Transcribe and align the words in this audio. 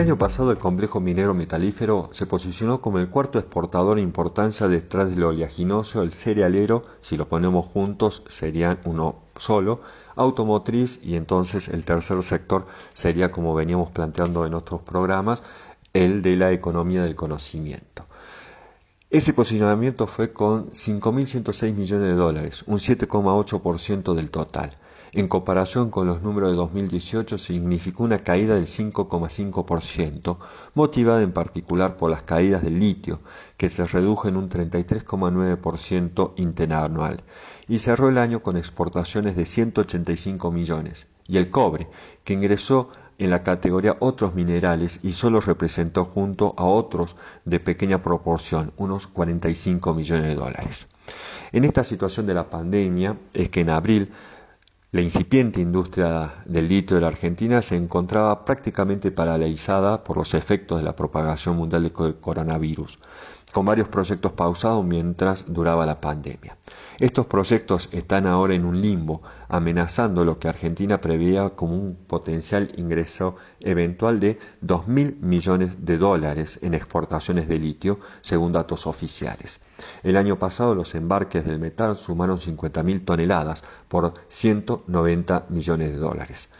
año 0.00 0.16
pasado 0.16 0.50
el 0.50 0.56
complejo 0.56 0.98
minero 0.98 1.34
metalífero 1.34 2.08
se 2.12 2.24
posicionó 2.24 2.80
como 2.80 2.98
el 2.98 3.10
cuarto 3.10 3.38
exportador 3.38 3.98
en 3.98 4.04
importancia 4.04 4.66
detrás 4.66 5.10
del 5.10 5.24
oleaginoso, 5.24 6.02
el 6.02 6.14
cerealero, 6.14 6.84
si 7.00 7.18
lo 7.18 7.28
ponemos 7.28 7.66
juntos 7.66 8.22
serían 8.26 8.80
uno 8.84 9.16
solo, 9.36 9.82
automotriz 10.16 11.00
y 11.02 11.16
entonces 11.16 11.68
el 11.68 11.84
tercer 11.84 12.22
sector 12.22 12.66
sería 12.94 13.30
como 13.30 13.54
veníamos 13.54 13.90
planteando 13.90 14.46
en 14.46 14.54
otros 14.54 14.80
programas, 14.80 15.42
el 15.92 16.22
de 16.22 16.36
la 16.36 16.50
economía 16.52 17.02
del 17.02 17.14
conocimiento. 17.14 18.06
Ese 19.10 19.34
posicionamiento 19.34 20.06
fue 20.06 20.32
con 20.32 20.70
5.106 20.70 21.74
millones 21.74 22.08
de 22.08 22.14
dólares, 22.14 22.64
un 22.66 22.78
7,8% 22.78 24.14
del 24.14 24.30
total. 24.30 24.76
En 25.12 25.26
comparación 25.26 25.90
con 25.90 26.06
los 26.06 26.22
números 26.22 26.52
de 26.52 26.56
2018 26.56 27.36
significó 27.36 28.04
una 28.04 28.20
caída 28.20 28.54
del 28.54 28.66
5,5%, 28.66 30.36
motivada 30.74 31.22
en 31.22 31.32
particular 31.32 31.96
por 31.96 32.12
las 32.12 32.22
caídas 32.22 32.62
del 32.62 32.78
litio, 32.78 33.18
que 33.56 33.70
se 33.70 33.84
redujo 33.86 34.28
en 34.28 34.36
un 34.36 34.48
33,9% 34.48 36.32
interanual, 36.36 37.24
y 37.66 37.80
cerró 37.80 38.08
el 38.08 38.18
año 38.18 38.42
con 38.44 38.56
exportaciones 38.56 39.34
de 39.34 39.46
185 39.46 40.52
millones, 40.52 41.08
y 41.26 41.38
el 41.38 41.50
cobre, 41.50 41.88
que 42.22 42.34
ingresó 42.34 42.90
en 43.18 43.30
la 43.30 43.42
categoría 43.42 43.96
otros 43.98 44.34
minerales 44.34 45.00
y 45.02 45.10
solo 45.10 45.40
representó 45.40 46.06
junto 46.06 46.54
a 46.56 46.64
otros 46.64 47.16
de 47.44 47.60
pequeña 47.60 48.02
proporción, 48.02 48.72
unos 48.76 49.08
45 49.08 49.92
millones 49.92 50.28
de 50.28 50.34
dólares. 50.36 50.88
En 51.52 51.64
esta 51.64 51.84
situación 51.84 52.26
de 52.26 52.34
la 52.34 52.48
pandemia 52.48 53.18
es 53.34 53.50
que 53.50 53.60
en 53.60 53.70
abril 53.70 54.10
la 54.92 55.02
incipiente 55.02 55.60
industria 55.60 56.42
del 56.46 56.68
litio 56.68 56.96
de 56.96 57.02
la 57.02 57.08
Argentina 57.08 57.62
se 57.62 57.76
encontraba 57.76 58.44
prácticamente 58.44 59.12
paralizada 59.12 60.02
por 60.02 60.16
los 60.16 60.34
efectos 60.34 60.78
de 60.78 60.84
la 60.84 60.96
propagación 60.96 61.56
mundial 61.56 61.84
del 61.84 62.16
coronavirus, 62.18 62.98
con 63.52 63.66
varios 63.66 63.86
proyectos 63.86 64.32
pausados 64.32 64.84
mientras 64.84 65.44
duraba 65.46 65.86
la 65.86 66.00
pandemia. 66.00 66.56
Estos 67.00 67.24
proyectos 67.24 67.88
están 67.92 68.26
ahora 68.26 68.52
en 68.52 68.66
un 68.66 68.82
limbo, 68.82 69.22
amenazando 69.48 70.22
lo 70.26 70.38
que 70.38 70.48
Argentina 70.48 71.00
preveía 71.00 71.48
como 71.48 71.74
un 71.74 71.94
potencial 71.96 72.70
ingreso 72.76 73.36
eventual 73.58 74.20
de 74.20 74.38
2.000 74.62 75.18
millones 75.20 75.86
de 75.86 75.96
dólares 75.96 76.58
en 76.60 76.74
exportaciones 76.74 77.48
de 77.48 77.58
litio, 77.58 78.00
según 78.20 78.52
datos 78.52 78.86
oficiales. 78.86 79.60
El 80.02 80.18
año 80.18 80.38
pasado 80.38 80.74
los 80.74 80.94
embarques 80.94 81.46
del 81.46 81.58
metal 81.58 81.96
sumaron 81.96 82.38
50.000 82.38 83.02
toneladas 83.02 83.64
por 83.88 84.12
190 84.28 85.46
millones 85.48 85.92
de 85.92 85.96
dólares. 85.96 86.50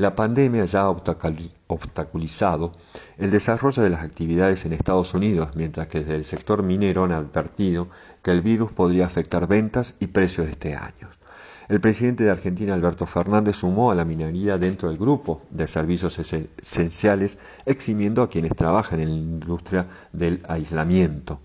La 0.00 0.16
pandemia 0.16 0.64
ya 0.64 0.80
ha 0.80 0.88
obstaculizado 0.88 2.72
el 3.18 3.30
desarrollo 3.30 3.82
de 3.82 3.90
las 3.90 4.02
actividades 4.02 4.64
en 4.64 4.72
Estados 4.72 5.12
Unidos, 5.12 5.50
mientras 5.56 5.88
que 5.88 5.98
desde 5.98 6.14
el 6.14 6.24
sector 6.24 6.62
minero 6.62 7.04
han 7.04 7.12
advertido 7.12 7.90
que 8.22 8.30
el 8.30 8.40
virus 8.40 8.72
podría 8.72 9.04
afectar 9.04 9.46
ventas 9.46 9.96
y 10.00 10.06
precios 10.06 10.48
este 10.48 10.74
año. 10.74 11.10
El 11.70 11.80
presidente 11.80 12.24
de 12.24 12.32
Argentina, 12.32 12.74
Alberto 12.74 13.06
Fernández, 13.06 13.54
sumó 13.54 13.92
a 13.92 13.94
la 13.94 14.04
minería 14.04 14.58
dentro 14.58 14.88
del 14.88 14.98
grupo 14.98 15.42
de 15.50 15.68
servicios 15.68 16.18
esenciales, 16.18 17.38
eximiendo 17.64 18.22
a 18.22 18.28
quienes 18.28 18.56
trabajan 18.56 18.98
en 18.98 19.10
la 19.10 19.14
industria 19.14 19.86
del 20.12 20.44
aislamiento. 20.48 21.38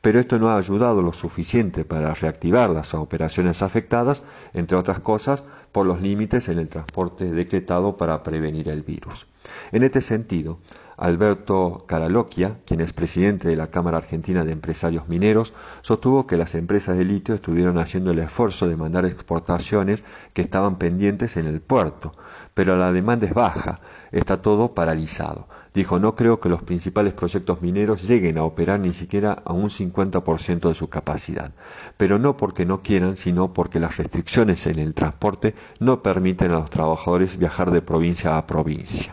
Pero 0.00 0.20
esto 0.20 0.38
no 0.38 0.50
ha 0.50 0.58
ayudado 0.58 1.02
lo 1.02 1.12
suficiente 1.12 1.84
para 1.84 2.14
reactivar 2.14 2.70
las 2.70 2.94
operaciones 2.94 3.62
afectadas, 3.62 4.22
entre 4.52 4.76
otras 4.76 5.00
cosas, 5.00 5.42
por 5.72 5.86
los 5.86 6.00
límites 6.00 6.48
en 6.48 6.60
el 6.60 6.68
transporte 6.68 7.32
decretado 7.32 7.96
para 7.96 8.22
prevenir 8.22 8.68
el 8.68 8.82
virus. 8.82 9.26
En 9.72 9.82
este 9.82 10.02
sentido, 10.02 10.60
Alberto 10.96 11.84
Caraloquia, 11.86 12.58
quien 12.66 12.80
es 12.80 12.92
presidente 12.92 13.48
de 13.48 13.56
la 13.56 13.68
Cámara 13.68 13.98
Argentina 13.98 14.44
de 14.44 14.52
Empresarios 14.52 15.08
Mineros, 15.08 15.52
sostuvo 15.82 16.26
que 16.26 16.36
las 16.36 16.54
empresas 16.54 16.96
de 16.96 17.04
litio 17.04 17.34
estuvieron 17.34 17.78
haciendo 17.78 18.12
el 18.12 18.18
esfuerzo 18.18 18.68
de 18.68 18.76
mandar 18.76 19.04
exportaciones 19.04 20.04
que 20.32 20.42
estaban 20.42 20.76
pendientes 20.76 21.36
en 21.36 21.46
el 21.46 21.60
puerto, 21.60 22.14
pero 22.54 22.76
la 22.76 22.92
demanda 22.92 23.26
es 23.26 23.34
baja, 23.34 23.80
está 24.12 24.40
todo 24.42 24.74
paralizado. 24.74 25.48
Dijo, 25.74 25.98
no 25.98 26.14
creo 26.14 26.38
que 26.38 26.48
los 26.48 26.62
principales 26.62 27.14
proyectos 27.14 27.60
mineros 27.60 28.06
lleguen 28.06 28.38
a 28.38 28.44
operar 28.44 28.78
ni 28.78 28.92
siquiera 28.92 29.32
a 29.44 29.52
un 29.52 29.70
50% 29.70 30.68
de 30.68 30.74
su 30.76 30.88
capacidad, 30.88 31.52
pero 31.96 32.20
no 32.20 32.36
porque 32.36 32.64
no 32.64 32.80
quieran, 32.80 33.16
sino 33.16 33.52
porque 33.52 33.80
las 33.80 33.96
restricciones 33.96 34.68
en 34.68 34.78
el 34.78 34.94
transporte 34.94 35.56
no 35.80 36.00
permiten 36.00 36.52
a 36.52 36.60
los 36.60 36.70
trabajadores 36.70 37.38
viajar 37.38 37.72
de 37.72 37.82
provincia 37.82 38.36
a 38.36 38.46
provincia. 38.46 39.12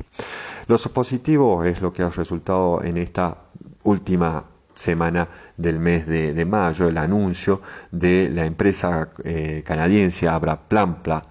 Lo 0.67 0.77
positivo 0.77 1.63
es 1.63 1.81
lo 1.81 1.93
que 1.93 2.03
ha 2.03 2.09
resultado 2.09 2.83
en 2.83 2.97
esta 2.97 3.37
última 3.83 4.45
semana 4.73 5.27
del 5.57 5.79
mes 5.79 6.07
de, 6.07 6.45
mayo, 6.45 6.87
el 6.87 6.97
anuncio 6.97 7.61
de 7.91 8.29
la 8.29 8.45
empresa 8.45 9.09
eh, 9.23 9.63
canadiense 9.65 10.27
Abra 10.27 10.59
Plampla, 10.59 11.21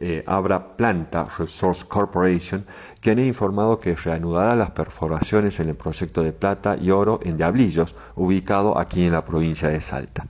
eh, 0.00 0.24
Abra 0.26 0.76
Planta 0.76 1.26
Resource 1.38 1.84
Corporation, 1.86 2.64
quien 3.00 3.18
ha 3.18 3.24
informado 3.24 3.78
que 3.78 3.96
reanudará 3.96 4.56
las 4.56 4.70
perforaciones 4.70 5.60
en 5.60 5.68
el 5.68 5.76
proyecto 5.76 6.22
de 6.22 6.32
plata 6.32 6.76
y 6.80 6.90
oro 6.90 7.20
en 7.22 7.36
Diablillos, 7.36 7.94
ubicado 8.16 8.78
aquí 8.78 9.04
en 9.04 9.12
la 9.12 9.24
provincia 9.24 9.68
de 9.68 9.80
Salta. 9.80 10.26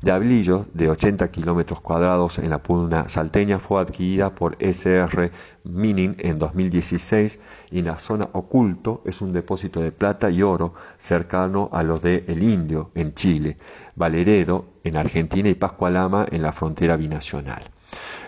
Diablillos, 0.00 0.66
de 0.74 0.90
80 0.90 1.30
kilómetros 1.30 1.80
cuadrados 1.80 2.38
en 2.38 2.50
la 2.50 2.62
puna 2.62 3.08
salteña, 3.08 3.58
fue 3.58 3.80
adquirida 3.80 4.34
por 4.34 4.56
SR 4.58 5.30
Mining 5.64 6.16
en 6.18 6.38
2016 6.38 7.38
y 7.70 7.82
la 7.82 7.98
zona 7.98 8.28
oculto 8.32 9.02
es 9.04 9.22
un 9.22 9.32
depósito 9.32 9.80
de 9.80 9.92
plata 9.92 10.30
y 10.30 10.42
oro 10.42 10.74
cercano 10.98 11.70
a 11.72 11.82
lo 11.82 11.98
de 11.98 12.24
El 12.26 12.42
Indio 12.42 12.90
en 12.94 13.14
Chile, 13.14 13.58
Valeredo 13.94 14.66
en 14.82 14.96
Argentina 14.96 15.48
y 15.48 15.54
Pascualama 15.54 16.26
en 16.30 16.42
la 16.42 16.52
frontera 16.52 16.96
binacional. 16.96 17.62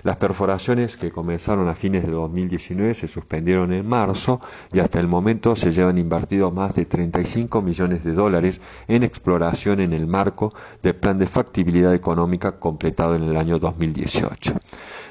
Las 0.02 0.16
perforaciones 0.16 0.96
que 0.96 1.10
comenzaron 1.10 1.68
a 1.68 1.74
fines 1.74 2.04
de 2.04 2.12
2019 2.12 2.94
se 2.94 3.08
suspendieron 3.08 3.72
en 3.72 3.88
marzo 3.88 4.40
y 4.72 4.80
hasta 4.80 5.00
el 5.00 5.08
momento 5.08 5.56
se 5.56 5.72
llevan 5.72 5.96
invertido 5.96 6.50
más 6.50 6.74
de 6.74 6.84
35 6.84 7.62
millones 7.62 8.04
de 8.04 8.12
dólares 8.12 8.60
en 8.86 9.02
exploración 9.02 9.80
en 9.80 9.92
el 9.92 10.06
marco 10.06 10.52
del 10.82 10.96
plan 10.96 11.18
de 11.18 11.26
factibilidad 11.26 11.94
económica 11.94 12.58
completado 12.58 13.14
en 13.14 13.22
el 13.22 13.36
año 13.36 13.58
2018. 13.58 14.54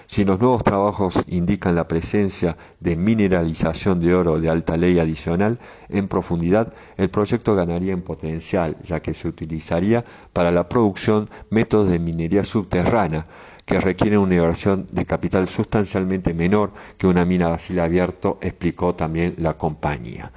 Si 0.06 0.25
los 0.25 0.40
nuevos 0.40 0.63
trabajos 0.63 1.24
indican 1.28 1.75
la 1.75 1.88
presencia 1.88 2.58
de 2.80 2.96
mineralización 2.96 4.00
de 4.00 4.13
oro 4.13 4.40
de 4.40 4.50
alta 4.50 4.78
ley 4.78 5.00
adicional 5.00 5.59
en 5.90 6.08
profundidad, 6.08 6.74
el 6.97 7.09
proyecto 7.09 7.56
ganaría 7.56 7.94
en 7.94 8.02
potencial, 8.02 8.78
ya 8.84 9.02
que 9.02 9.13
se 9.13 9.28
utilizaría 9.28 10.03
para 10.34 10.52
la 10.52 10.69
producción 10.69 11.30
métodos 11.50 11.90
de 11.90 12.00
minería 12.00 12.44
subterránea, 12.44 13.25
que 13.66 13.79
requieren 13.79 14.19
una 14.19 14.35
inversión 14.35 14.88
de 14.91 15.06
capital 15.06 15.47
sustancialmente 15.47 16.34
menor 16.34 16.74
que 16.97 17.07
una 17.07 17.25
mina 17.25 17.47
de 17.47 17.81
abierto, 17.81 18.38
explicó 18.41 18.96
también 18.96 19.35
la 19.38 19.57
compañía. 19.57 20.31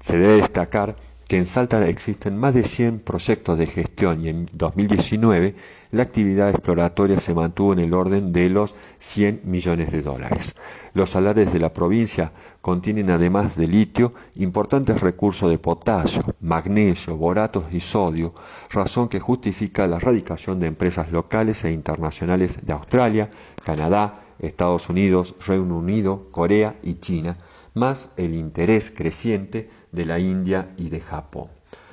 Se 0.00 0.16
debe 0.16 0.36
destacar 0.36 0.96
que 1.28 1.36
en 1.36 1.44
Salta 1.44 1.86
existen 1.86 2.38
más 2.38 2.54
de 2.54 2.64
100 2.64 3.00
proyectos 3.00 3.58
de 3.58 3.66
gestión 3.66 4.24
y 4.24 4.30
en 4.30 4.46
2019 4.50 5.54
la 5.90 6.02
actividad 6.02 6.48
exploratoria 6.48 7.20
se 7.20 7.34
mantuvo 7.34 7.74
en 7.74 7.80
el 7.80 7.92
orden 7.92 8.32
de 8.32 8.48
los 8.48 8.74
100 8.98 9.42
millones 9.44 9.92
de 9.92 10.00
dólares. 10.00 10.56
Los 10.94 11.10
salares 11.10 11.52
de 11.52 11.58
la 11.58 11.74
provincia 11.74 12.32
contienen 12.62 13.10
además 13.10 13.56
de 13.56 13.68
litio 13.68 14.14
importantes 14.36 15.00
recursos 15.00 15.50
de 15.50 15.58
potasio, 15.58 16.22
magnesio, 16.40 17.18
boratos 17.18 17.64
y 17.72 17.80
sodio, 17.80 18.32
razón 18.70 19.10
que 19.10 19.20
justifica 19.20 19.86
la 19.86 19.98
radicación 19.98 20.58
de 20.58 20.66
empresas 20.66 21.12
locales 21.12 21.62
e 21.64 21.72
internacionales 21.72 22.66
de 22.66 22.72
Australia, 22.72 23.30
Canadá, 23.62 24.24
Estados 24.38 24.88
Unidos, 24.88 25.34
Reino 25.46 25.76
Unido, 25.76 26.28
Corea 26.30 26.76
y 26.82 26.94
China, 26.94 27.36
más 27.74 28.10
el 28.16 28.34
interés 28.34 28.90
creciente 28.90 29.70
de 29.92 30.04
la 30.04 30.18
India 30.18 30.74
y 30.76 30.88
de 30.88 31.00
Japón. 31.00 31.48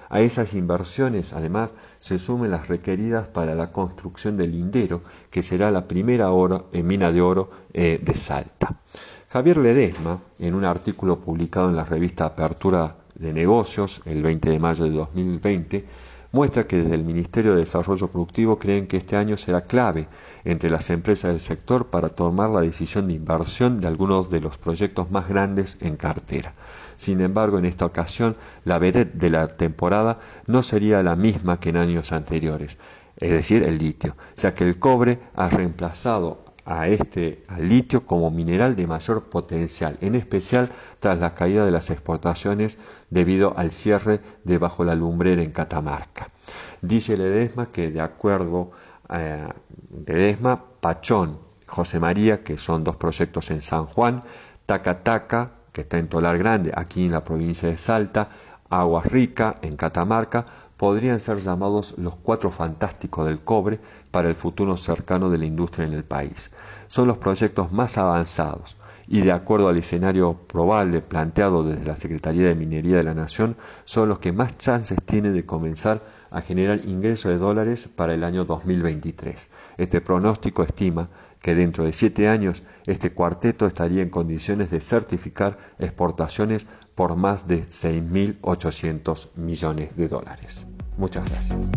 A 0.09 0.21
esas 0.21 0.53
inversiones, 0.53 1.33
además, 1.33 1.73
se 1.99 2.19
sumen 2.19 2.51
las 2.51 2.67
requeridas 2.67 3.27
para 3.27 3.55
la 3.55 3.71
construcción 3.71 4.37
del 4.37 4.51
lindero, 4.51 5.01
que 5.31 5.43
será 5.43 5.71
la 5.71 5.87
primera 5.87 6.31
oro, 6.31 6.69
en 6.73 6.87
mina 6.87 7.11
de 7.11 7.21
oro 7.21 7.49
eh, 7.73 7.99
de 8.01 8.15
Salta. 8.15 8.79
Javier 9.29 9.57
Ledesma, 9.57 10.21
en 10.39 10.55
un 10.55 10.63
artículo 10.63 11.19
publicado 11.19 11.69
en 11.69 11.75
la 11.75 11.83
revista 11.83 12.25
Apertura 12.25 12.97
de 13.15 13.33
Negocios 13.33 14.01
el 14.05 14.21
20 14.21 14.49
de 14.49 14.59
mayo 14.59 14.85
de 14.85 14.91
2020, 14.91 15.85
muestra 16.35 16.67
que 16.67 16.75
desde 16.75 16.95
el 16.95 17.05
Ministerio 17.05 17.53
de 17.53 17.61
Desarrollo 17.61 18.09
Productivo 18.09 18.59
creen 18.59 18.87
que 18.87 18.97
este 18.97 19.15
año 19.15 19.37
será 19.37 19.61
clave 19.61 20.09
entre 20.43 20.69
las 20.69 20.89
empresas 20.89 21.31
del 21.31 21.39
sector 21.39 21.87
para 21.87 22.09
tomar 22.09 22.49
la 22.49 22.59
decisión 22.59 23.07
de 23.07 23.13
inversión 23.13 23.79
de 23.79 23.87
algunos 23.87 24.29
de 24.29 24.41
los 24.41 24.57
proyectos 24.57 25.09
más 25.09 25.29
grandes 25.29 25.77
en 25.79 25.95
cartera. 25.95 26.53
Sin 26.97 27.21
embargo, 27.21 27.57
en 27.57 27.63
esta 27.63 27.85
ocasión, 27.85 28.35
la 28.65 28.79
vedette 28.79 29.13
de 29.17 29.29
la 29.29 29.55
temporada 29.55 30.19
no 30.45 30.61
sería 30.61 31.01
la 31.03 31.15
misma 31.15 31.61
que 31.61 31.69
en 31.69 31.77
años 31.77 32.11
anteriores, 32.11 32.79
es 33.15 33.31
decir, 33.31 33.63
el 33.63 33.77
litio, 33.77 34.17
ya 34.35 34.53
que 34.53 34.65
el 34.65 34.77
cobre 34.77 35.19
ha 35.35 35.47
reemplazado 35.47 36.44
a 36.65 36.87
este 36.87 37.43
al 37.47 37.69
litio 37.69 38.05
como 38.05 38.31
mineral 38.31 38.75
de 38.75 38.87
mayor 38.87 39.25
potencial, 39.29 39.97
en 40.01 40.15
especial 40.15 40.69
tras 40.99 41.19
la 41.19 41.35
caída 41.35 41.63
de 41.63 41.71
las 41.71 41.91
exportaciones 41.91 42.79
debido 43.09 43.57
al 43.57 43.71
cierre 43.71 44.19
de 44.43 44.57
Bajo 44.57 44.83
la 44.83 44.95
Lumbrera 44.95 45.43
en 45.43 45.51
Catamarca. 45.51 46.29
Dice 46.81 47.17
Ledesma 47.17 47.67
que 47.67 47.91
de 47.91 48.01
acuerdo 48.01 48.71
a 49.07 49.21
eh, 49.21 49.47
Ledesma, 50.07 50.63
Pachón, 50.81 51.39
José 51.67 51.99
María, 51.99 52.43
que 52.43 52.57
son 52.57 52.83
dos 52.83 52.95
proyectos 52.95 53.51
en 53.51 53.61
San 53.61 53.85
Juan, 53.85 54.23
Tacataca, 54.65 55.51
que 55.71 55.81
está 55.81 55.97
en 55.97 56.07
Tolar 56.07 56.37
Grande, 56.37 56.71
aquí 56.75 57.05
en 57.05 57.11
la 57.11 57.23
provincia 57.23 57.69
de 57.69 57.77
Salta, 57.77 58.29
Aguas 58.69 59.05
Rica, 59.05 59.57
en 59.61 59.75
Catamarca, 59.75 60.45
podrían 60.77 61.19
ser 61.19 61.39
llamados 61.39 61.97
los 61.97 62.15
cuatro 62.15 62.51
fantásticos 62.51 63.25
del 63.25 63.41
cobre 63.41 63.79
para 64.11 64.27
el 64.27 64.35
futuro 64.35 64.77
cercano 64.77 65.29
de 65.29 65.37
la 65.37 65.45
industria 65.45 65.85
en 65.85 65.93
el 65.93 66.03
país. 66.03 66.51
Son 66.87 67.07
los 67.07 67.17
proyectos 67.17 67.71
más 67.71 67.97
avanzados 67.97 68.77
y 69.07 69.21
de 69.21 69.31
acuerdo 69.31 69.67
al 69.67 69.77
escenario 69.77 70.33
probable 70.47 71.01
planteado 71.01 71.63
desde 71.63 71.85
la 71.85 71.95
Secretaría 71.95 72.47
de 72.47 72.55
Minería 72.55 72.97
de 72.97 73.03
la 73.03 73.13
Nación, 73.13 73.55
son 73.83 74.09
los 74.09 74.19
que 74.19 74.31
más 74.31 74.57
chances 74.57 74.97
tienen 75.05 75.33
de 75.33 75.45
comenzar 75.45 76.03
a 76.31 76.41
generar 76.41 76.81
ingresos 76.85 77.31
de 77.31 77.37
dólares 77.37 77.87
para 77.87 78.13
el 78.13 78.23
año 78.23 78.45
2023. 78.45 79.49
Este 79.77 80.01
pronóstico 80.01 80.63
estima 80.63 81.09
que 81.41 81.53
dentro 81.55 81.83
de 81.83 81.93
siete 81.93 82.27
años 82.27 82.63
este 82.87 83.13
cuarteto 83.13 83.67
estaría 83.67 84.01
en 84.01 84.09
condiciones 84.09 84.71
de 84.71 84.81
certificar 84.81 85.57
exportaciones 85.77 86.65
por 86.95 87.15
más 87.15 87.47
de 87.47 87.65
6.800 87.67 89.29
millones 89.35 89.95
de 89.95 90.07
dólares. 90.07 90.65
Muchas 90.97 91.29
gracias. 91.29 91.69